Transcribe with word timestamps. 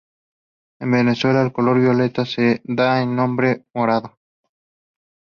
En 0.79 0.89
Venezuela 0.91 1.43
el 1.43 1.53
color 1.53 1.79
violeta 1.79 2.25
se 2.25 2.41
le 2.41 2.61
da 2.65 3.03
el 3.03 3.15
nombre 3.15 3.65
morado. 3.75 4.17